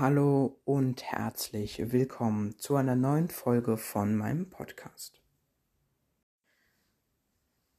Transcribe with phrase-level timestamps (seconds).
[0.00, 5.20] Hallo und herzlich willkommen zu einer neuen Folge von meinem Podcast.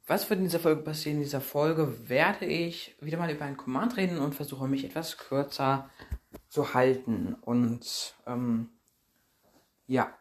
[0.05, 1.19] Was wird in dieser Folge passieren?
[1.19, 5.17] In dieser Folge werde ich wieder mal über ein Command reden und versuche mich etwas
[5.17, 5.89] kürzer
[6.49, 7.35] zu halten.
[7.35, 8.67] Und ähm,
[9.87, 10.13] ja,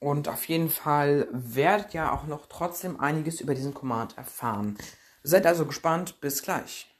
[0.00, 4.76] und auf jeden Fall werdet ihr auch noch trotzdem einiges über diesen Command erfahren.
[5.22, 6.94] Seid also gespannt, bis gleich.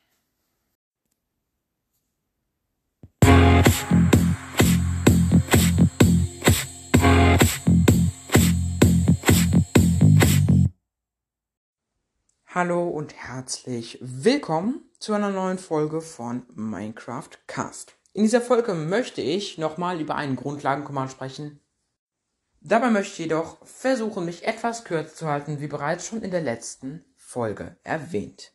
[12.53, 17.97] Hallo und herzlich willkommen zu einer neuen Folge von Minecraft Cast.
[18.13, 21.61] In dieser Folge möchte ich nochmal über einen Grundlagenkommand sprechen.
[22.61, 26.43] Dabei möchte ich jedoch versuchen, mich etwas kürzer zu halten, wie bereits schon in der
[26.43, 28.53] letzten Folge erwähnt.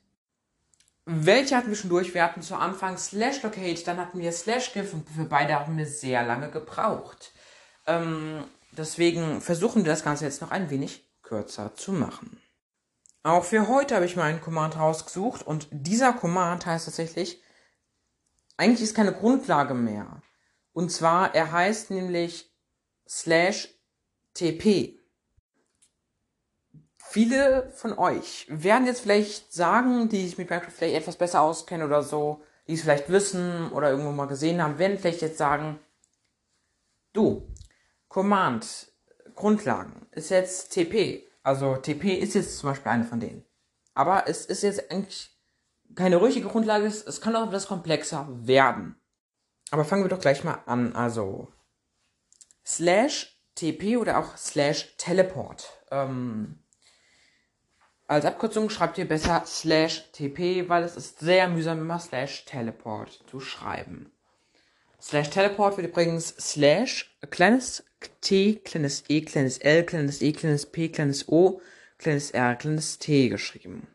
[1.06, 2.14] Welche hatten wir schon durch?
[2.16, 5.78] Wir hatten zu Anfang Slash Locate, dann hatten wir Slash Gif und für beide haben
[5.78, 7.32] wir sehr lange gebraucht.
[7.86, 12.42] Ähm, deswegen versuchen wir das Ganze jetzt noch ein wenig kürzer zu machen.
[13.22, 17.42] Auch für heute habe ich mir einen Command rausgesucht und dieser Command heißt tatsächlich,
[18.58, 20.22] eigentlich ist keine Grundlage mehr.
[20.74, 22.52] Und zwar, er heißt nämlich
[23.08, 23.70] slash
[24.34, 24.95] tp.
[27.16, 31.88] Viele von euch werden jetzt vielleicht sagen, die sich mit Minecraft vielleicht etwas besser auskennen
[31.88, 35.80] oder so, die es vielleicht wissen oder irgendwo mal gesehen haben, werden vielleicht jetzt sagen,
[37.14, 37.48] du,
[38.10, 38.92] Command,
[39.34, 41.26] Grundlagen, ist jetzt TP.
[41.42, 43.46] Also TP ist jetzt zum Beispiel eine von denen.
[43.94, 45.30] Aber es ist jetzt eigentlich
[45.96, 49.00] keine ruhige Grundlage, es kann auch etwas komplexer werden.
[49.72, 50.94] Aber fangen wir doch gleich mal an.
[50.94, 51.48] Also
[52.66, 55.82] slash TP oder auch slash Teleport.
[55.92, 56.60] Ähm,
[58.08, 63.24] als Abkürzung schreibt ihr besser slash TP, weil es ist sehr mühsam, immer slash Teleport
[63.30, 64.12] zu schreiben.
[65.02, 67.84] Slash Teleport wird übrigens slash kleines
[68.22, 71.62] T, kleines E, kleines L, kleines E, kleines P, kleines O,
[71.98, 73.88] kleines R, kleines T geschrieben.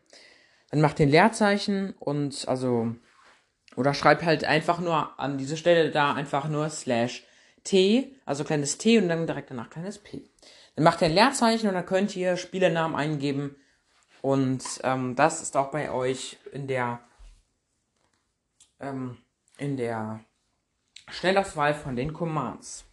[0.69, 2.95] Dann macht den Leerzeichen und also
[3.77, 7.23] oder schreibt halt einfach nur an diese Stelle da einfach nur slash
[7.63, 10.23] T, also kleines T und dann direkt danach kleines P.
[10.75, 13.55] Dann macht ihr ein Leerzeichen und dann könnt ihr Spielernamen eingeben
[14.21, 16.99] und ähm, das ist auch bei euch in der
[18.79, 19.17] ähm,
[19.57, 20.19] in der
[21.09, 22.85] Schnellauswahl von den Commands.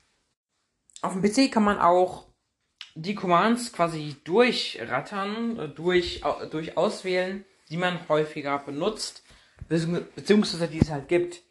[1.01, 2.27] Auf dem PC kann man auch
[2.95, 9.23] die Commands quasi durchrattern, äh, durch, durch auswählen, die man häufiger benutzt,
[9.69, 11.43] beziehungsweise die es halt gibt.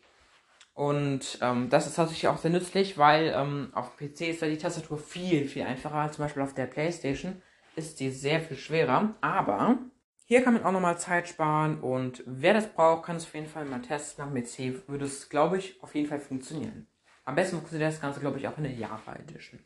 [0.74, 4.48] Und ähm, das ist tatsächlich auch sehr nützlich, weil ähm, auf dem PC ist da
[4.48, 6.12] die Tastatur viel, viel einfacher.
[6.12, 7.42] Zum Beispiel auf der Playstation
[7.78, 9.16] ist die sehr viel schwerer.
[9.22, 9.78] Aber
[10.26, 13.48] hier kann man auch nochmal Zeit sparen und wer das braucht, kann es auf jeden
[13.48, 14.24] Fall mal testen.
[14.24, 16.88] Am PC würde es, glaube ich, auf jeden Fall funktionieren.
[17.24, 19.60] Am besten funktioniert das Ganze, glaube ich, auch in der Java Edition.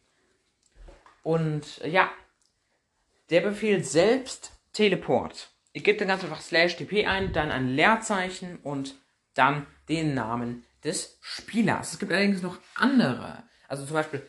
[1.23, 2.11] Und äh, ja,
[3.29, 5.51] der Befehl selbst Teleport.
[5.73, 8.95] Ihr gebt dann ganz einfach slash tp ein, dann ein Leerzeichen und
[9.33, 11.93] dann den Namen des Spielers.
[11.93, 13.43] Es gibt allerdings noch andere.
[13.67, 14.27] Also zum Beispiel,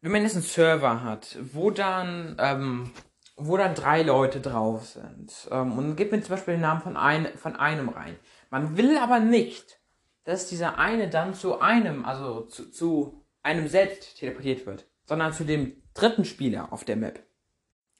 [0.00, 2.92] wenn man jetzt einen Server hat, wo dann ähm,
[3.40, 5.48] wo dann drei Leute drauf sind.
[5.50, 8.16] Ähm, und gibt mir zum Beispiel den Namen von, ein, von einem rein.
[8.50, 9.80] Man will aber nicht,
[10.24, 15.44] dass dieser eine dann zu einem, also zu, zu einem selbst teleportiert wird, sondern zu
[15.44, 17.20] dem dritten Spieler auf der Map.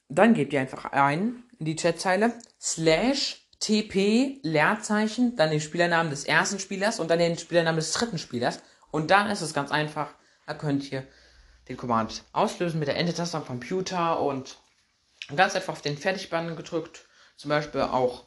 [0.09, 6.25] Dann gebt ihr einfach ein in die Chatzeile slash tp Leerzeichen, dann den Spielernamen des
[6.25, 8.63] ersten Spielers und dann den Spielernamen des dritten Spielers.
[8.91, 10.15] Und dann ist es ganz einfach.
[10.47, 11.07] Da könnt ihr
[11.69, 14.59] den Command auslösen mit der Enter-Taste am Computer und
[15.37, 17.07] ganz einfach auf den Fertigbutton gedrückt,
[17.37, 18.25] zum Beispiel auch.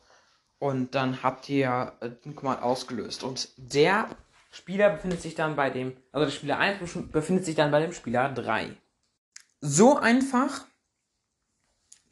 [0.60, 3.24] Und dann habt ihr äh, den Command ausgelöst.
[3.24, 4.08] Und der
[4.52, 7.92] Spieler befindet sich dann bei dem, also der Spieler 1 befindet sich dann bei dem
[7.92, 8.76] Spieler 3.
[9.60, 10.62] So einfach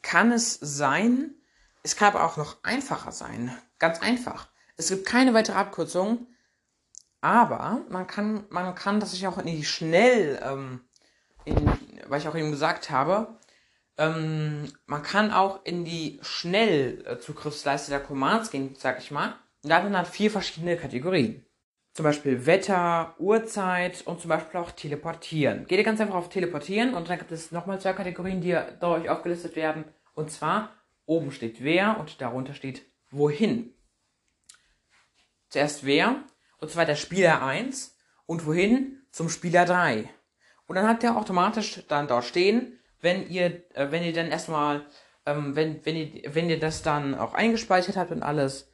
[0.02, 1.34] kann es sein.
[1.82, 3.56] Es kann aber auch noch einfacher sein.
[3.78, 4.48] Ganz einfach.
[4.76, 6.26] Es gibt keine weitere Abkürzung.
[7.20, 10.80] Aber man kann, man kann das sich auch schnell, ähm,
[11.44, 11.72] in,
[12.08, 13.38] weil ich auch eben gesagt habe,
[13.98, 19.34] ähm, man kann auch in die Schnellzugriffsleiste der Commands gehen, sag ich mal.
[19.62, 21.44] Und da hat dann vier verschiedene Kategorien.
[21.94, 25.66] Zum Beispiel Wetter, Uhrzeit und zum Beispiel auch Teleportieren.
[25.66, 29.10] Geht ihr ganz einfach auf Teleportieren und dann gibt es nochmal zwei Kategorien, die dadurch
[29.10, 29.84] aufgelistet werden.
[30.14, 30.70] Und zwar,
[31.04, 33.74] oben steht wer und darunter steht wohin.
[35.50, 36.24] Zuerst wer
[36.58, 40.08] und zwar der Spieler 1 und wohin zum Spieler 3.
[40.66, 44.86] Und dann hat der automatisch dann dort stehen, wenn ihr, äh, wenn ihr dann erstmal,
[45.26, 48.72] ähm, wenn, wenn ihr, wenn ihr das dann auch eingespeichert habt und alles,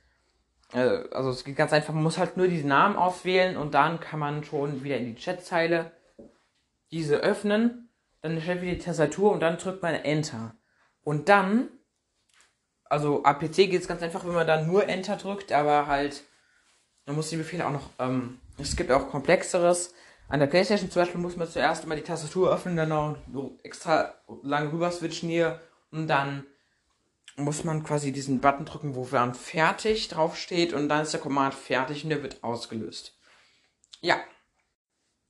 [0.73, 4.01] äh, also es geht ganz einfach, man muss halt nur diesen Namen auswählen und dann
[4.01, 5.93] kann man schon wieder in die Chatzeile
[6.91, 7.91] diese öffnen,
[8.23, 10.55] dann stellt wieder die Tastatur und dann drückt man Enter.
[11.03, 11.69] Und dann,
[12.85, 16.23] also am PC geht es ganz einfach, wenn man dann nur Enter drückt, aber halt,
[17.07, 19.95] man muss die Befehle auch noch, ähm, es gibt auch komplexeres.
[20.29, 24.15] An der Playstation zum Beispiel muss man zuerst immer die Tastatur öffnen, dann noch extra
[24.43, 25.61] lang rüber switchen hier
[25.91, 26.45] und dann
[27.37, 31.55] muss man quasi diesen Button drücken, wo dann fertig draufsteht und dann ist der Command
[31.55, 33.17] fertig und der wird ausgelöst.
[34.01, 34.17] Ja.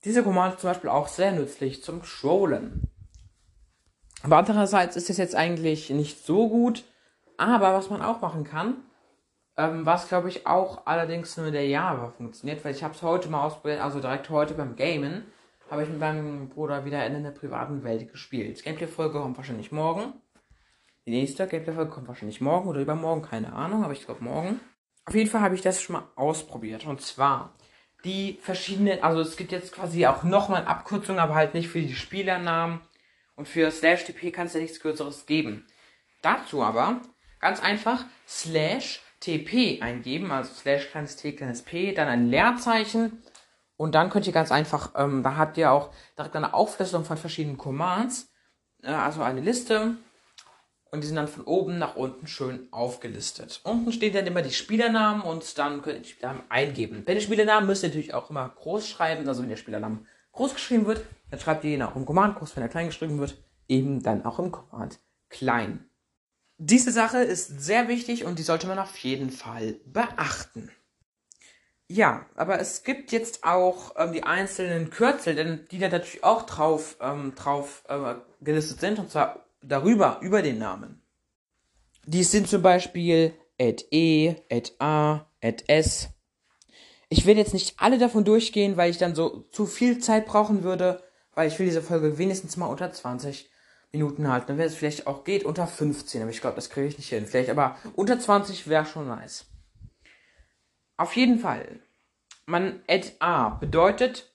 [0.03, 2.89] Dieser Command ist zum Beispiel auch sehr nützlich zum Scrollen.
[4.23, 6.83] Aber andererseits ist es jetzt eigentlich nicht so gut.
[7.37, 8.77] Aber was man auch machen kann,
[9.59, 13.27] ähm, was glaube ich auch allerdings nur der Java funktioniert, weil ich habe es heute
[13.27, 15.25] mal ausprobiert, also direkt heute beim Gamen,
[15.69, 18.63] habe ich mit meinem Bruder wieder in einer privaten Welt gespielt.
[18.63, 20.13] Gameplay-Folge kommt wahrscheinlich morgen.
[21.05, 24.61] Die nächste Gameplay-Folge kommt wahrscheinlich morgen oder übermorgen, keine Ahnung, aber ich glaube morgen.
[25.05, 26.85] Auf jeden Fall habe ich das schon mal ausprobiert.
[26.85, 27.53] Und zwar
[28.05, 31.95] die verschiedenen, also es gibt jetzt quasi auch nochmal Abkürzungen, aber halt nicht für die
[31.95, 32.79] Spielernamen.
[33.35, 35.65] Und für slash tp kannst du ja nichts kürzeres geben.
[36.21, 37.01] Dazu aber
[37.39, 43.21] ganz einfach slash tp eingeben, also slash kleines t kleines p, dann ein Leerzeichen.
[43.77, 47.17] Und dann könnt ihr ganz einfach, ähm, da habt ihr auch direkt eine Auflistung von
[47.17, 48.29] verschiedenen Commands.
[48.83, 49.95] Äh, also eine Liste
[50.91, 53.61] und die sind dann von oben nach unten schön aufgelistet.
[53.63, 57.03] Unten stehen dann immer die Spielernamen und dann könnt ihr die Spielernamen eingeben.
[57.05, 60.55] Bei den Spielernamen müsst ihr natürlich auch immer groß schreiben, also wenn der Spielernamen groß
[60.55, 63.37] geschrieben wird, dann schreibt ihr ihn auch im Command groß, wenn er klein geschrieben wird,
[63.67, 64.99] eben dann auch im Command
[65.29, 65.88] klein.
[66.61, 70.69] Diese Sache ist sehr wichtig und die sollte man auf jeden Fall beachten.
[71.87, 76.43] Ja, aber es gibt jetzt auch ähm, die einzelnen Kürzel, denn die da natürlich auch
[76.43, 81.01] drauf, ähm, drauf äh, gelistet sind, und zwar darüber, über den Namen.
[82.05, 86.09] Dies sind zum Beispiel at e, at a, at s.
[87.07, 90.63] Ich will jetzt nicht alle davon durchgehen, weil ich dann so zu viel Zeit brauchen
[90.63, 91.01] würde,
[91.33, 93.49] weil ich will diese Folge wenigstens mal unter 20
[93.91, 94.47] Minuten halten.
[94.47, 97.09] Dann wäre es vielleicht auch geht unter 15, aber ich glaube, das kriege ich nicht
[97.09, 97.25] hin.
[97.25, 99.45] Vielleicht, aber unter 20 wäre schon nice.
[100.97, 101.79] Auf jeden Fall.
[102.45, 104.33] Man at a bedeutet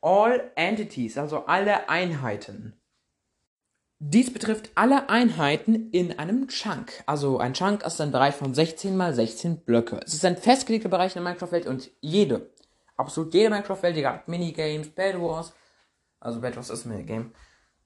[0.00, 2.78] all entities, also alle Einheiten.
[3.98, 7.02] Dies betrifft alle Einheiten in einem Chunk.
[7.06, 10.00] Also ein Chunk ist ein Bereich von 16 mal 16 Blöcke.
[10.04, 12.50] Es ist ein festgelegter Bereich in der Minecraft-Welt und jede,
[12.96, 15.54] absolut jede Minecraft-Welt, egal, Minigames, Bed Wars,
[16.20, 17.30] also Bed Wars ist ein Minigame,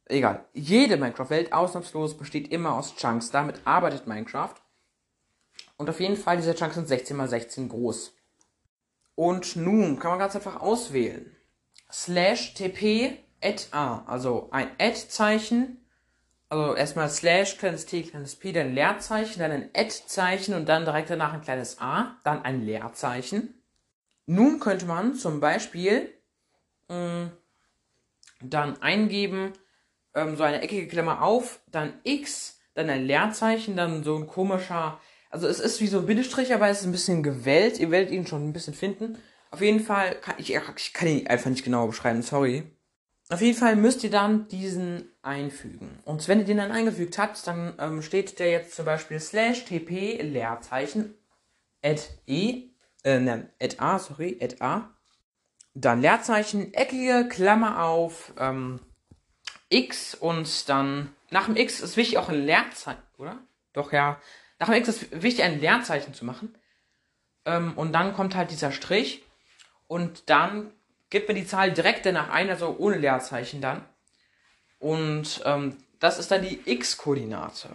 [0.09, 3.31] egal, jede Minecraft-Welt ausnahmslos besteht immer aus Chunks.
[3.31, 4.55] Damit arbeitet Minecraft.
[5.77, 8.15] Und auf jeden Fall, diese Chunks sind 16 mal 16 groß.
[9.15, 11.37] Und nun kann man ganz einfach auswählen.
[11.91, 15.79] Slash tp at a, also ein Add-Zeichen
[16.51, 21.11] also erstmal Slash, kleines T, kleines P, dann Leerzeichen, dann ein Add-Zeichen und dann direkt
[21.11, 23.63] danach ein kleines A, dann ein Leerzeichen.
[24.27, 26.13] Nun könnte man zum Beispiel
[26.89, 27.33] mh, mm,
[28.41, 29.53] dann eingeben,
[30.19, 35.01] ähm, so eine eckige Klammer auf, dann X, dann ein Leerzeichen, dann so ein komischer,
[35.31, 37.79] also es ist wie so ein Bindestrich, aber es ist ein bisschen gewellt.
[37.79, 39.19] Ihr werdet ihn schon ein bisschen finden.
[39.51, 42.65] Auf jeden Fall, kann ich, ich kann ihn einfach nicht genau beschreiben, sorry.
[43.31, 45.99] Auf jeden Fall müsst ihr dann diesen einfügen.
[46.05, 49.67] Und wenn ihr den dann eingefügt habt, dann ähm, steht der jetzt zum Beispiel slash
[49.67, 51.15] tp Leerzeichen
[51.83, 52.71] at e,
[53.05, 54.95] äh, ne, at a, sorry, at a.
[55.75, 58.81] Dann Leerzeichen, eckige Klammer auf, ähm,
[59.69, 63.39] x und dann nach dem x ist wichtig auch ein Leerzeichen, oder?
[63.73, 64.21] Doch, ja.
[64.59, 66.55] Nach dem x ist wichtig ein Leerzeichen zu machen.
[67.45, 69.25] Ähm, und dann kommt halt dieser Strich.
[69.87, 70.73] Und dann
[71.11, 73.85] gibt mir die Zahl direkt danach ein, also ohne Leerzeichen dann.
[74.79, 77.71] Und ähm, das ist dann die x-Koordinate.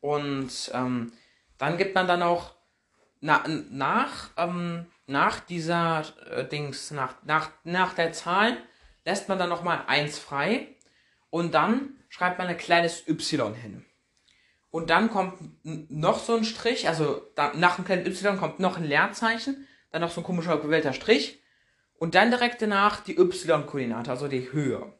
[0.00, 1.12] Und ähm,
[1.58, 2.54] dann gibt man dann auch
[3.20, 8.56] na, nach, ähm, nach dieser äh, Dings, nach, nach, nach der Zahl,
[9.04, 10.68] lässt man dann nochmal 1 frei.
[11.30, 13.86] Und dann schreibt man ein kleines y hin.
[14.70, 17.22] Und dann kommt noch so ein Strich, also
[17.54, 21.42] nach dem kleinen y kommt noch ein Leerzeichen, dann noch so ein komischer gewählter Strich
[21.94, 24.92] und dann direkt danach die y-Koordinate, also die Höhe.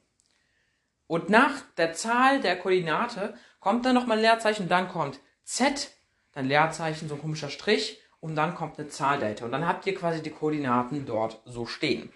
[1.06, 5.90] Und nach der Zahl der Koordinate kommt dann nochmal ein Leerzeichen, dann kommt z,
[6.32, 9.46] dann Leerzeichen, so ein komischer Strich und dann kommt eine Zahl dahinter.
[9.46, 12.12] Und dann habt ihr quasi die Koordinaten dort so stehen.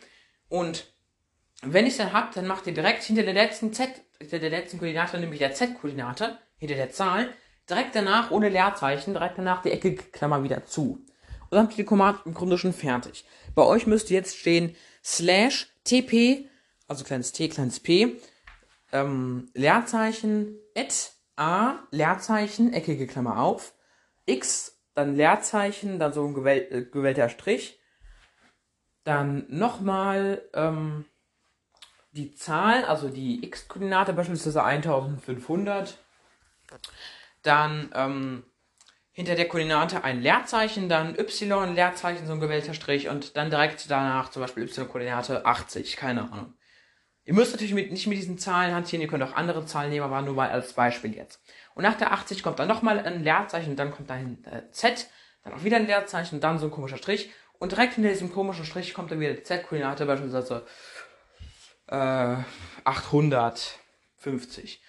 [0.49, 0.94] Und
[1.67, 4.79] wenn es dann habt, dann macht ihr direkt hinter der letzten z, hinter der letzten
[4.79, 7.29] Koordinate, nämlich der z-Koordinate, hinter der Zahl,
[7.69, 11.05] direkt danach ohne Leerzeichen, direkt danach die eckige Klammer wieder zu.
[11.43, 13.25] Und dann habt ihr die Command im Grunde schon fertig.
[13.55, 16.49] Bei euch müsste jetzt stehen slash tp,
[16.89, 18.17] also kleines t, kleines p,
[18.93, 23.75] ähm, Leerzeichen, at a, Leerzeichen, eckige Klammer auf,
[24.27, 27.81] x dann Leerzeichen, dann so ein äh, gewählter Strich,
[29.03, 31.05] dann nochmal ähm,
[32.15, 35.99] die Zahl, also die x-Koordinate beispielsweise 1500,
[37.43, 38.45] dann ähm,
[39.11, 43.91] hinter der Koordinate ein Leerzeichen, dann y, Leerzeichen, so ein gewählter Strich und dann direkt
[43.91, 46.55] danach zum Beispiel y-Koordinate 80, keine Ahnung.
[47.25, 50.05] Ihr müsst natürlich mit, nicht mit diesen Zahlen hantieren, ihr könnt auch andere Zahlen nehmen,
[50.05, 51.41] aber nur mal als Beispiel jetzt.
[51.75, 55.09] Und nach der 80 kommt dann nochmal ein Leerzeichen, dann kommt dahin äh, Z,
[55.43, 57.33] dann auch wieder ein Leerzeichen, dann so ein komischer Strich.
[57.59, 60.67] Und direkt hinter diesem komischen Strich kommt dann wieder die Z-Koordinate, beispielsweise
[61.95, 62.45] äh,
[62.85, 64.83] 850.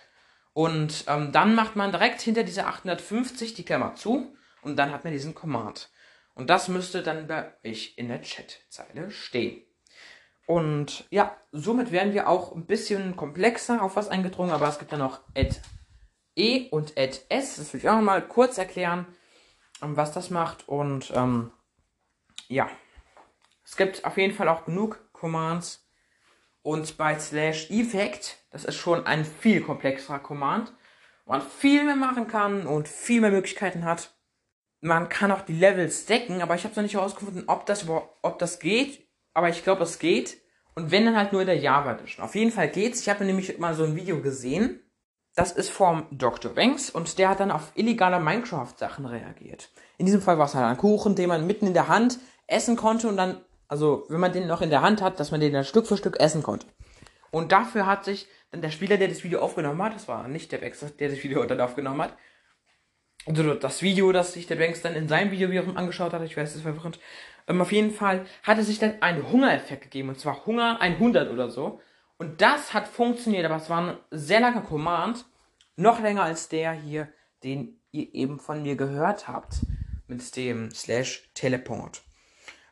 [0.54, 5.04] Und ähm, dann macht man direkt hinter dieser 850 die Klammer zu und dann hat
[5.04, 5.90] man diesen Command.
[6.34, 9.62] Und das müsste dann bei euch in der Chat-Zeile stehen.
[10.48, 14.92] Und ja, somit werden wir auch ein bisschen komplexer auf was eingedrungen, aber es gibt
[14.92, 15.56] ja noch add
[16.36, 17.56] e und add s.
[17.56, 19.08] Das will ich auch mal kurz erklären,
[19.82, 20.68] ähm, was das macht.
[20.68, 21.52] Und ähm,
[22.48, 22.70] ja,
[23.64, 25.85] es gibt auf jeden Fall auch genug Commands.
[26.66, 30.74] Und bei slash effect, das ist schon ein viel komplexerer Command,
[31.26, 34.16] wo man viel mehr machen kann und viel mehr Möglichkeiten hat.
[34.82, 38.40] Man kann auch die Levels decken, aber ich habe noch nicht herausgefunden, ob das ob
[38.40, 39.06] das geht
[39.36, 40.42] aber ich glaube, es geht.
[40.74, 42.26] Und wenn dann halt nur in der Java Edition.
[42.26, 43.02] Auf jeden Fall geht's.
[43.02, 44.80] Ich habe nämlich mal so ein Video gesehen.
[45.36, 46.54] Das ist vom Dr.
[46.54, 49.70] Banks und der hat dann auf illegale Minecraft-Sachen reagiert.
[49.98, 52.78] In diesem Fall war es halt ein Kuchen, den man mitten in der Hand essen
[52.78, 55.54] konnte und dann, also wenn man den noch in der Hand hat, dass man den
[55.54, 56.68] dann Stück für Stück essen konnte.
[57.32, 60.52] Und dafür hat sich dann der Spieler, der das Video aufgenommen hat, das war nicht
[60.52, 62.18] der Banks, der das Video dann aufgenommen hat,
[63.26, 66.38] also das Video, das sich der Banks dann in seinem Video wiederum angeschaut hat, ich
[66.38, 67.00] weiß, das ist verwirrend,
[67.48, 70.10] ähm, auf jeden Fall hat es sich dann einen Hungereffekt gegeben.
[70.10, 71.80] Und zwar Hunger 100 oder so.
[72.18, 75.26] Und das hat funktioniert, aber es war ein sehr langer Command.
[75.76, 77.10] Noch länger als der hier,
[77.44, 79.56] den ihr eben von mir gehört habt.
[80.08, 82.05] Mit dem Slash Teleport.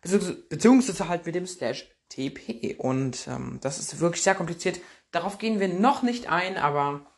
[0.04, 2.76] Beziehungsweise halt mit dem Slash TP.
[2.78, 4.80] Und ähm, das ist wirklich sehr kompliziert.
[5.12, 7.14] Darauf gehen wir noch nicht ein, aber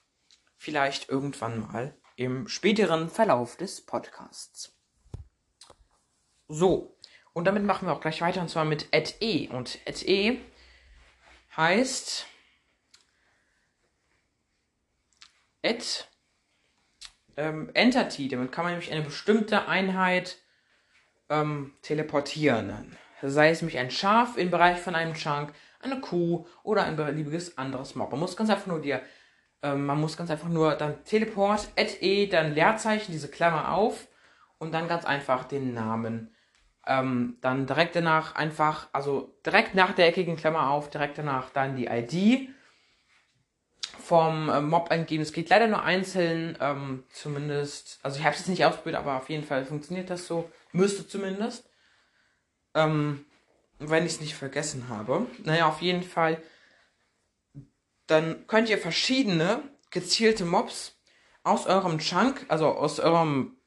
[0.57, 4.77] vielleicht irgendwann mal im späteren Verlauf des Podcasts.
[6.47, 6.97] So,
[7.33, 9.47] und damit machen wir auch gleich weiter und zwar mit at e.
[9.49, 10.39] Und at e
[11.57, 12.25] heißt
[15.63, 16.09] at
[17.37, 18.27] ähm, Entity.
[18.27, 20.37] Damit kann man nämlich eine bestimmte Einheit
[21.29, 22.95] ähm, teleportieren.
[23.21, 27.57] Sei es nämlich ein Schaf im Bereich von einem Chunk, eine Kuh oder ein beliebiges
[27.57, 28.11] anderes Mob.
[28.11, 29.01] Man muss ganz einfach nur dir,
[29.61, 34.07] ähm, man muss ganz einfach nur dann Teleport, at e, dann Leerzeichen, diese Klammer auf
[34.57, 36.35] und dann ganz einfach den Namen
[36.87, 41.75] ähm, dann direkt danach einfach, also direkt nach der eckigen Klammer auf, direkt danach dann
[41.75, 42.49] die ID
[43.99, 45.23] vom äh, Mob eingeben.
[45.23, 47.99] Es geht leider nur einzeln, ähm, zumindest.
[48.03, 50.49] Also ich habe es jetzt nicht ausprobiert, aber auf jeden Fall funktioniert das so.
[50.75, 51.69] Müsste zumindest.
[52.73, 53.25] Ähm,
[53.79, 55.25] wenn ich es nicht vergessen habe.
[55.43, 56.41] Naja, auf jeden Fall.
[58.07, 60.97] Dann könnt ihr verschiedene gezielte Mobs
[61.43, 63.57] aus eurem Chunk, also aus eurem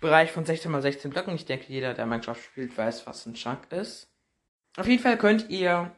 [0.00, 1.34] Bereich von 16 x 16 Blöcken.
[1.34, 4.08] Ich denke, jeder, der Minecraft spielt, weiß, was ein Chunk ist.
[4.76, 5.94] Auf jeden Fall könnt ihr,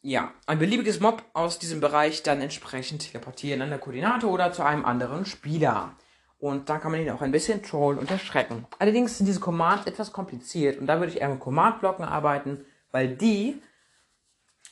[0.00, 4.64] ja, ein beliebiges Mob aus diesem Bereich dann entsprechend teleportieren an der Koordinate oder zu
[4.64, 5.96] einem anderen Spieler.
[6.38, 8.66] Und da kann man ihn auch ein bisschen trollen und erschrecken.
[8.78, 13.16] Allerdings sind diese Commands etwas kompliziert und da würde ich eher mit Command-Blocken arbeiten, weil
[13.16, 13.60] die,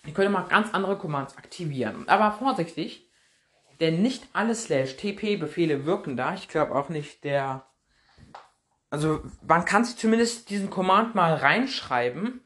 [0.06, 2.08] die können mal ganz andere Commands aktivieren.
[2.08, 3.10] Aber vorsichtig,
[3.80, 6.34] denn nicht alle Slash TP-Befehle wirken da.
[6.34, 7.66] Ich glaube auch nicht der
[8.90, 12.40] also man kann sich zumindest diesen Command mal reinschreiben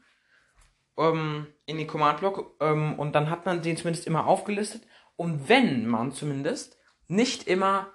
[0.97, 4.83] ähm, in den Command-Block ähm, und dann hat man den zumindest immer aufgelistet.
[5.15, 7.87] Und wenn man zumindest nicht immer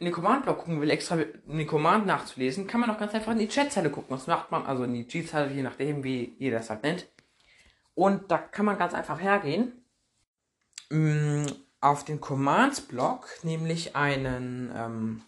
[0.00, 3.32] in den Command-Block gucken will, extra in den Command nachzulesen, kann man auch ganz einfach
[3.32, 4.16] in die Chat-Zeile gucken.
[4.16, 4.64] Was macht man?
[4.64, 7.06] Also in die G-Zeile, je nachdem, wie jeder das halt nennt.
[7.94, 9.84] Und da kann man ganz einfach hergehen.
[10.90, 11.46] Mh, mm,
[11.82, 15.22] auf den Commands-Block, nämlich einen ähm,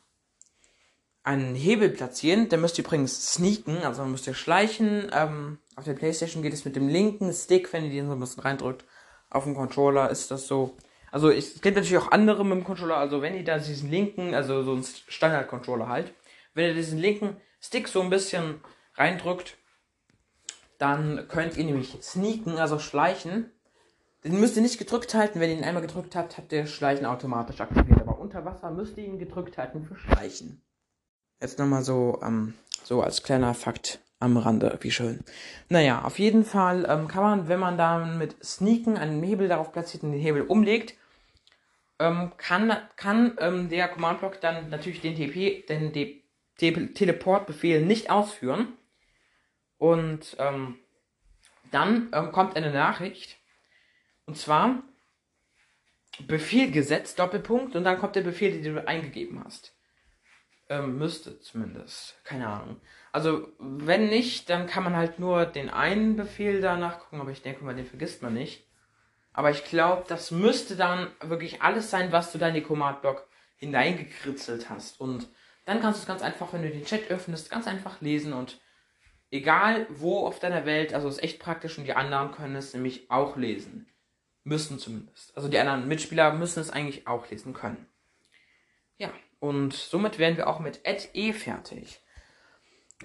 [1.25, 2.49] einen Hebel platzieren.
[2.49, 5.11] Der müsst ihr übrigens sneaken, also man müsst ihr schleichen.
[5.13, 8.21] Ähm, auf der Playstation geht es mit dem linken Stick, wenn ihr den so ein
[8.21, 8.85] bisschen reindrückt.
[9.31, 10.77] Auf dem Controller ist das so.
[11.13, 12.97] Also es gibt natürlich auch andere mit dem Controller.
[12.97, 16.13] Also wenn ihr da diesen linken, also so ein Standard-Controller halt,
[16.55, 18.61] wenn ihr diesen linken Stick so ein bisschen
[18.95, 19.59] reindrückt,
[20.79, 23.53] dann könnt ihr nämlich sneaken, also schleichen.
[24.25, 25.39] Den müsst ihr nicht gedrückt halten.
[25.39, 28.01] Wenn ihr ihn einmal gedrückt habt, habt ihr Schleichen automatisch aktiviert.
[28.01, 30.63] Aber unter Wasser müsst ihr ihn gedrückt halten für Schleichen.
[31.41, 32.55] Jetzt nochmal so, ähm,
[32.85, 35.21] so als kleiner Fakt am Rande, wie schön.
[35.69, 39.73] Naja, auf jeden Fall ähm, kann man, wenn man dann mit Sneaken einen Hebel darauf
[39.73, 40.95] platziert und den Hebel umlegt,
[42.03, 48.73] ähm, kann, kann ähm, der Command-Block dann natürlich den TP, den, Te Teleportbefehl nicht ausführen.
[49.79, 50.79] Und ähm,
[51.71, 53.39] dann ähm, kommt eine Nachricht.
[54.27, 54.83] Und zwar
[56.27, 59.75] Befehl gesetzt, Doppelpunkt, und dann kommt der Befehl, den du eingegeben hast.
[60.69, 62.17] Ähm, müsste zumindest.
[62.25, 62.81] Keine Ahnung.
[63.13, 67.43] Also, wenn nicht, dann kann man halt nur den einen Befehl da nachgucken, aber ich
[67.43, 68.67] denke mal, den vergisst man nicht.
[69.33, 73.27] Aber ich glaube, das müsste dann wirklich alles sein, was du da in die Command-Block
[73.57, 75.01] hineingekritzelt hast.
[75.01, 75.29] Und
[75.65, 78.61] dann kannst du es ganz einfach, wenn du den Chat öffnest, ganz einfach lesen und
[79.31, 83.11] egal wo auf deiner Welt, also ist echt praktisch und die anderen können es nämlich
[83.11, 83.89] auch lesen.
[84.45, 85.37] Müssen zumindest.
[85.37, 87.87] Also die anderen Mitspieler müssen es eigentlich auch lesen können.
[88.99, 92.01] Ja, und somit wären wir auch mit Add E fertig.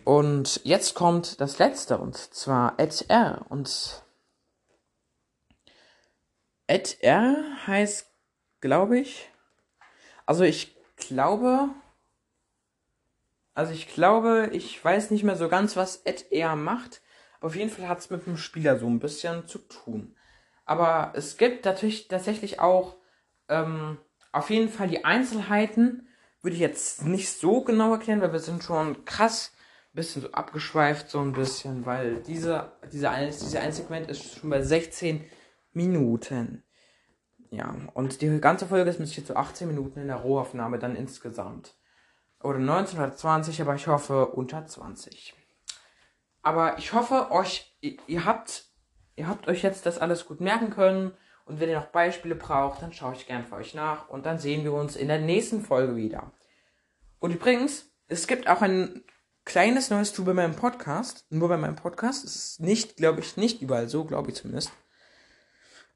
[0.04, 4.04] Und jetzt kommt das letzte und zwar Add R und
[6.70, 8.12] Add R heißt,
[8.62, 9.30] glaube ich,
[10.26, 11.70] also ich glaube,
[13.54, 17.02] also ich glaube, ich weiß nicht mehr so ganz, was Ed eher macht.
[17.40, 20.16] Auf jeden Fall hat es mit dem Spieler so ein bisschen zu tun.
[20.66, 22.98] Aber es gibt natürlich tatsächlich auch
[23.48, 23.98] ähm,
[24.32, 26.08] auf jeden Fall die Einzelheiten.
[26.42, 29.54] Würde ich jetzt nicht so genau erklären, weil wir sind schon krass
[29.94, 34.62] ein bisschen so abgeschweift, so ein bisschen, weil diese, diese, ein Segment ist schon bei
[34.62, 35.24] 16
[35.78, 36.64] Minuten.
[37.50, 40.98] Ja, und die ganze Folge ist mit jetzt so 18 Minuten in der Rohaufnahme dann
[40.98, 41.78] insgesamt
[42.44, 45.34] oder 19 oder 20, aber ich hoffe unter 20.
[46.44, 48.66] Aber ich hoffe, euch, ihr habt,
[49.16, 51.12] ihr habt euch jetzt das alles gut merken können.
[51.46, 54.10] Und wenn ihr noch Beispiele braucht, dann schaue ich gern für euch nach.
[54.10, 56.32] Und dann sehen wir uns in der nächsten Folge wieder.
[57.20, 59.04] Und übrigens, es gibt auch ein
[59.46, 61.26] kleines neues Tool bei meinem Podcast.
[61.30, 62.26] Nur bei meinem Podcast.
[62.26, 64.72] Es ist nicht, glaube ich, nicht überall so, glaube ich zumindest.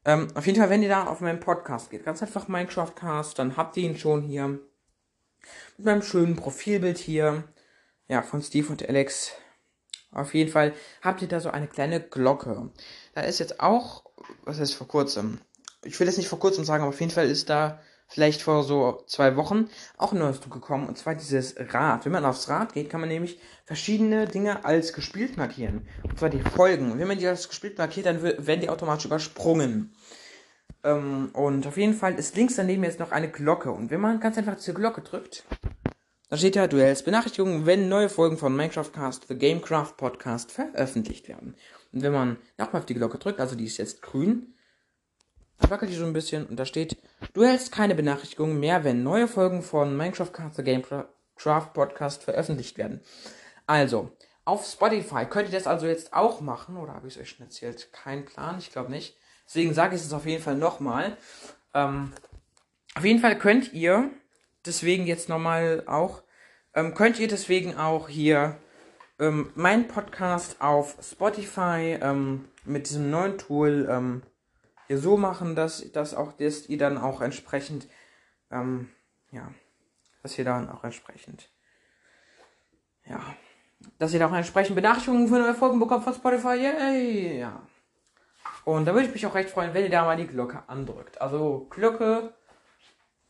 [0.04, 3.58] Ähm, auf jeden Fall, wenn ihr da auf meinen Podcast geht, ganz einfach Minecraft-Cast, dann
[3.58, 7.44] habt ihr ihn schon hier mit meinem schönen Profilbild hier.
[8.08, 9.32] Ja, von Steve und Alex.
[10.12, 12.72] Auf jeden Fall habt ihr da so eine kleine Glocke.
[13.14, 14.04] Da ist jetzt auch,
[14.44, 15.40] was heißt vor kurzem?
[15.84, 17.80] Ich will jetzt nicht vor kurzem sagen, aber auf jeden Fall ist da
[18.12, 20.88] vielleicht vor so zwei Wochen auch ein neues Druck gekommen.
[20.88, 22.06] Und zwar dieses Rad.
[22.06, 25.88] Wenn man aufs Rad geht, kann man nämlich verschiedene Dinge als gespielt markieren.
[26.04, 27.00] Und zwar die Folgen.
[27.00, 29.96] Wenn man die als gespielt markiert, dann werden die automatisch übersprungen.
[30.84, 33.72] Ähm, und auf jeden Fall ist links daneben jetzt noch eine Glocke.
[33.72, 35.46] Und wenn man ganz einfach diese Glocke drückt,
[36.30, 40.52] dann steht da, du erhältst Benachrichtigungen, wenn neue Folgen von Minecraft Cast, The Gamecraft Podcast
[40.52, 41.56] veröffentlicht werden.
[41.94, 44.54] Und wenn man nochmal auf die Glocke drückt, also die ist jetzt grün,
[45.70, 46.98] wackelt die so ein bisschen und da steht,
[47.34, 52.78] du erhältst keine Benachrichtigungen mehr, wenn neue Folgen von Minecraft Cast, The Gamecraft Podcast veröffentlicht
[52.78, 53.02] werden.
[53.68, 54.12] Also,
[54.46, 57.46] auf Spotify könnt ihr das also jetzt auch machen, oder habe ich es euch schon
[57.46, 57.92] erzählt?
[57.94, 59.18] Kein Plan, ich glaube nicht.
[59.48, 61.18] Deswegen sage ich es auf jeden Fall nochmal.
[61.74, 62.12] Ähm,
[62.96, 64.10] auf jeden Fall könnt ihr
[64.66, 66.24] deswegen jetzt nochmal auch,
[66.74, 68.58] ähm, könnt ihr deswegen auch hier
[69.20, 73.88] ähm, meinen Podcast auf Spotify ähm, mit diesem neuen Tool
[74.92, 77.88] hier so machen, dass, dass auch das ihr dann auch entsprechend,
[78.52, 78.90] ähm,
[79.32, 79.50] ja,
[80.22, 81.50] dass ihr dann auch entsprechend,
[83.06, 83.22] ja,
[84.00, 87.62] dass ihr da auch entsprechend Benachrichtigungen für neue Folgen bekommt von Spotify, yay, ja.
[88.66, 91.22] Und da würde ich mich auch recht freuen, wenn ihr da mal die Glocke andrückt.
[91.22, 92.34] Also Glocke,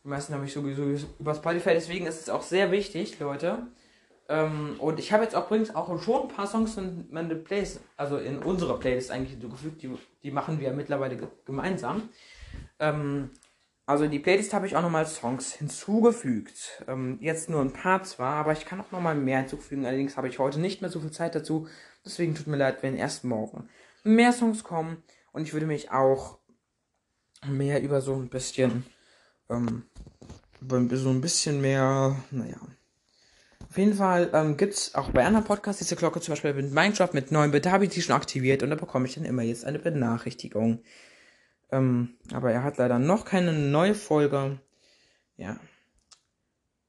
[0.02, 0.82] die meisten habe ich sowieso
[1.20, 3.68] über Spotify, deswegen ist es auch sehr wichtig, Leute.
[4.32, 7.80] Ähm, und ich habe jetzt auch übrigens auch schon ein paar Songs in meine Playlist,
[7.98, 12.08] also in unserer Playlist eigentlich hinzugefügt, die, die machen wir mittlerweile gemeinsam.
[12.78, 13.28] Ähm,
[13.84, 16.82] also die Playlist habe ich auch nochmal Songs hinzugefügt.
[16.88, 19.84] Ähm, jetzt nur ein paar zwar, aber ich kann auch nochmal mehr hinzufügen.
[19.84, 21.68] Allerdings habe ich heute nicht mehr so viel Zeit dazu.
[22.02, 23.68] Deswegen tut mir leid, wenn erst morgen
[24.02, 25.02] mehr Songs kommen.
[25.32, 26.38] Und ich würde mich auch
[27.46, 28.86] mehr über so ein bisschen,
[29.50, 29.84] ähm,
[30.66, 30.76] so
[31.10, 32.56] ein bisschen mehr, naja.
[33.72, 36.74] Auf jeden Fall ähm, gibt es auch bei anderen Podcasts diese Glocke, zum Beispiel mit
[36.74, 39.40] Minecraft mit neuen Bit, habe ich die schon aktiviert und da bekomme ich dann immer
[39.40, 40.82] jetzt eine Benachrichtigung.
[41.70, 44.60] Ähm, aber er hat leider noch keine neue Folge.
[45.38, 45.58] Ja.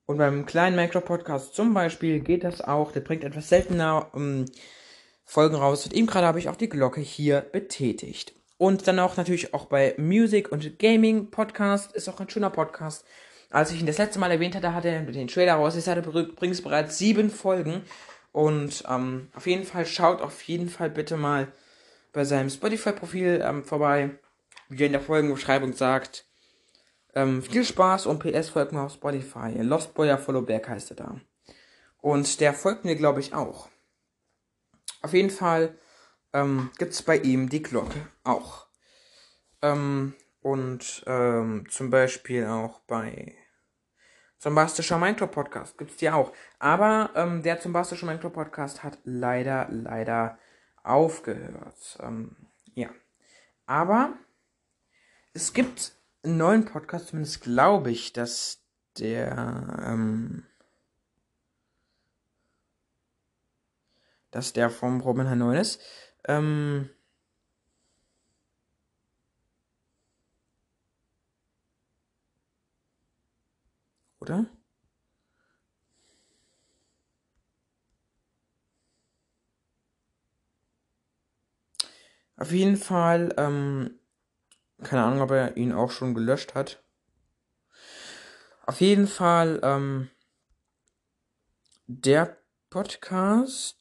[0.08, 2.92] Und beim kleinen Minecraft-Podcast zum Beispiel geht das auch.
[2.92, 4.44] Der bringt etwas seltener ähm,
[5.24, 5.86] Folgen raus.
[5.86, 8.34] Und eben gerade habe ich auch die Glocke hier betätigt.
[8.58, 13.06] Und dann auch natürlich auch bei Music und Gaming Podcast ist auch ein schöner Podcast.
[13.54, 15.76] Als ich ihn das letzte Mal erwähnt hatte, hatte er den Trailer raus.
[15.76, 17.84] Jetzt hat er übrigens bereits sieben Folgen.
[18.32, 21.52] Und ähm, auf jeden Fall schaut auf jeden Fall bitte mal
[22.14, 24.18] bei seinem Spotify-Profil ähm, vorbei,
[24.70, 26.26] wie er in der Folgenbeschreibung sagt.
[27.14, 29.52] Ähm, viel Spaß und PS folgt mir auf Spotify.
[29.62, 31.22] Lost Boyer Follow Back heißt er da.
[32.02, 33.70] Und der folgt mir, glaube ich, auch.
[35.04, 35.78] Auf jeden Fall
[36.34, 38.66] ähm, gibt es bei ihm die Glocke auch.
[39.62, 43.36] Ähm, und ähm, zum Beispiel auch bei
[44.44, 46.34] Zombastischer Minecraft Podcast gibt's die auch.
[46.60, 50.38] Aber ähm, der Zombastische Minecraft Podcast hat leider, leider
[50.84, 51.98] aufgehört.
[52.02, 52.36] Ähm,
[52.74, 52.90] ja.
[53.66, 54.12] Aber
[55.32, 58.62] es gibt einen neuen Podcast, zumindest glaube ich, dass
[59.00, 60.44] der, ähm,
[64.30, 65.82] dass der vom Robin 9 ist.
[66.28, 66.90] Ähm,
[74.24, 74.46] oder?
[82.38, 84.00] Auf jeden Fall, ähm,
[84.82, 86.84] keine Ahnung, ob er ihn auch schon gelöscht hat.
[88.66, 90.10] Auf jeden Fall, ähm,
[91.88, 92.38] der
[92.70, 93.78] Podcast,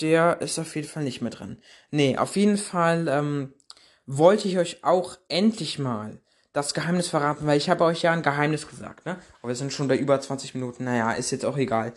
[0.00, 1.60] der ist auf jeden Fall nicht mehr drin.
[1.90, 3.54] Nee, auf jeden Fall, ähm,
[4.06, 6.20] wollte ich euch auch endlich mal
[6.52, 9.18] das Geheimnis verraten, weil ich habe euch ja ein Geheimnis gesagt, ne?
[9.40, 11.92] Aber wir sind schon bei über 20 Minuten, naja, ist jetzt auch egal.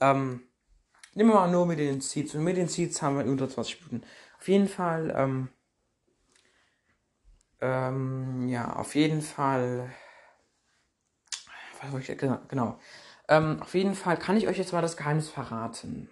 [0.00, 0.42] Ähm,
[1.14, 2.34] nehmen wir mal nur mit den Seeds.
[2.34, 4.06] Und mit den Seeds haben wir unter 20 Minuten.
[4.38, 5.48] Auf jeden Fall, ähm,
[7.60, 9.90] ähm, ja, auf jeden Fall,
[11.80, 12.78] was soll ich, genau, genau.
[13.28, 16.10] Ähm, auf jeden Fall kann ich euch jetzt mal das Geheimnis verraten.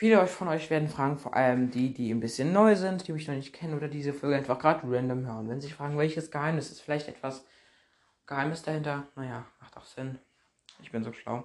[0.00, 3.28] Viele von euch werden fragen, vor allem die, die ein bisschen neu sind, die mich
[3.28, 5.50] noch nicht kennen oder diese Folge einfach gerade random hören.
[5.50, 7.44] Wenn sie sich fragen, welches Geheimnis ist, vielleicht etwas
[8.26, 9.08] Geheimnis dahinter.
[9.14, 10.18] Naja, macht auch Sinn.
[10.80, 11.44] Ich bin so schlau.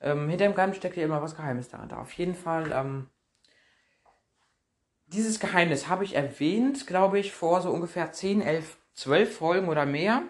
[0.00, 1.98] Ähm, hinter dem Geheimnis steckt ja immer was Geheimes dahinter.
[1.98, 3.10] Auf jeden Fall, ähm,
[5.08, 9.86] dieses Geheimnis habe ich erwähnt, glaube ich, vor so ungefähr 10, 11, 12 Folgen oder
[9.86, 10.22] mehr.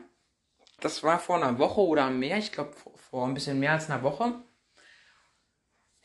[0.81, 2.39] Das war vor einer Woche oder mehr.
[2.39, 2.73] Ich glaube,
[3.11, 4.43] vor ein bisschen mehr als einer Woche.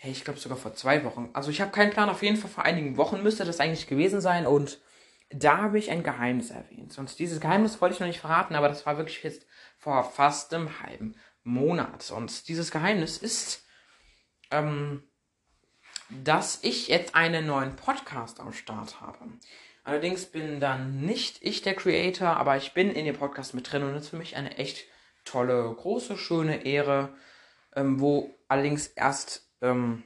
[0.04, 1.30] Hey, ich glaube sogar vor zwei Wochen.
[1.32, 4.20] Also ich habe keinen Plan, auf jeden Fall vor einigen Wochen müsste das eigentlich gewesen
[4.20, 4.82] sein und
[5.30, 6.98] da habe ich ein Geheimnis erwähnt.
[6.98, 10.54] Und dieses Geheimnis wollte ich noch nicht verraten, aber das war wirklich jetzt vor fast
[10.54, 12.12] einem halben Monat.
[12.12, 13.66] Und dieses Geheimnis ist,
[14.52, 15.04] ähm,
[16.10, 19.20] dass ich jetzt einen neuen Podcast am Start habe.
[19.86, 23.84] Allerdings bin dann nicht ich der Creator, aber ich bin in dem Podcast mit drin
[23.84, 24.84] und das ist für mich eine echt
[25.24, 27.16] tolle, große, schöne Ehre,
[27.74, 30.04] ähm, wo allerdings erst ähm,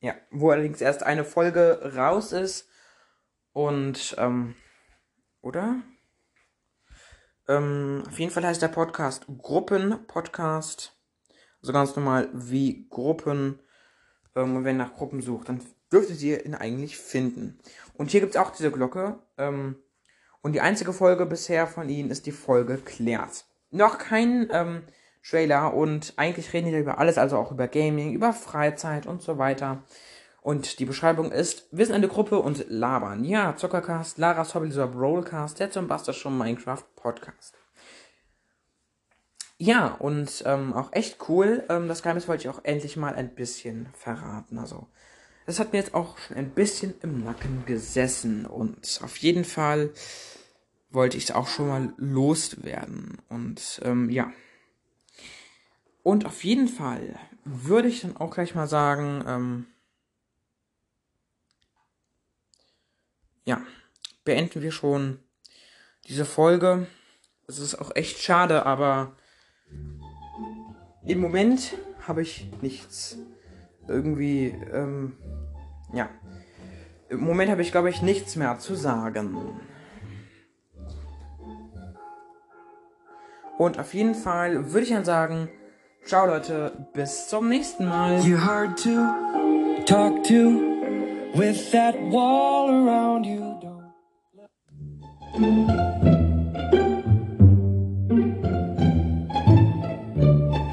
[0.00, 2.68] ja, wo allerdings erst eine Folge raus ist.
[3.52, 4.54] Und, ähm,
[5.42, 5.82] oder?
[7.48, 10.96] Ähm, auf jeden Fall heißt der Podcast Gruppen-Podcast.
[11.60, 13.58] Also ganz normal wie Gruppen.
[14.36, 17.58] Ähm, und wenn ihr nach Gruppen sucht, dann dürftet ihr ihn eigentlich finden.
[17.94, 19.18] Und hier gibt es auch diese Glocke.
[19.36, 19.82] Ähm,
[20.42, 23.46] und die einzige Folge bisher von ihnen ist die Folge Klärt.
[23.70, 24.84] Noch kein ähm,
[25.22, 29.22] Trailer und eigentlich reden die da über alles, also auch über Gaming, über Freizeit und
[29.22, 29.82] so weiter.
[30.40, 33.24] Und die Beschreibung ist, wir sind eine Gruppe und labern.
[33.24, 37.54] Ja, Zuckercast, Laras Hobby Broadcast, der zum Buster schon Minecraft Podcast.
[39.58, 41.64] Ja, und ähm, auch echt cool.
[41.68, 44.58] Ähm, das Geheimnis wollte ich auch endlich mal ein bisschen verraten.
[44.58, 44.86] Also,
[45.46, 48.46] das hat mir jetzt auch schon ein bisschen im Nacken gesessen.
[48.46, 49.90] Und auf jeden Fall
[50.90, 53.18] wollte ich es auch schon mal loswerden.
[53.28, 54.32] Und ähm, ja.
[56.08, 59.66] Und auf jeden Fall würde ich dann auch gleich mal sagen, ähm,
[63.44, 63.60] ja,
[64.24, 65.18] beenden wir schon
[66.06, 66.86] diese Folge.
[67.46, 69.16] Es ist auch echt schade, aber
[71.04, 71.74] im Moment
[72.06, 73.18] habe ich nichts
[73.86, 75.18] irgendwie, ähm,
[75.92, 76.08] ja,
[77.10, 79.60] im Moment habe ich, glaube ich, nichts mehr zu sagen.
[83.58, 85.50] Und auf jeden Fall würde ich dann sagen,
[86.04, 88.20] Ciao Leute, bis zum nächsten Mal.
[88.20, 90.34] You hard to talk to
[91.34, 93.42] with that wall around you.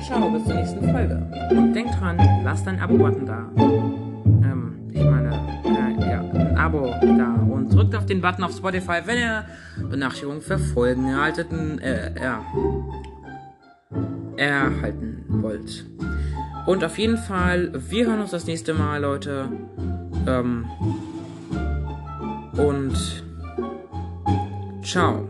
[0.05, 1.21] Ciao, bis zur nächsten Folge.
[1.51, 3.49] Und denkt dran, lasst ein Abo-Button da.
[3.57, 5.31] Ähm, ich meine,
[5.65, 7.33] äh, ja, ein Abo da.
[7.51, 9.45] Und drückt auf den Button auf Spotify, wenn ihr
[9.89, 12.41] Benachrichtigungen für Folgen erhalten, äh, ja
[14.37, 15.85] erhalten wollt.
[16.65, 19.47] Und auf jeden Fall, wir hören uns das nächste Mal, Leute.
[20.27, 20.65] Ähm,
[22.57, 23.23] und
[24.83, 25.27] ciao.